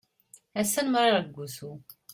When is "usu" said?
1.43-1.71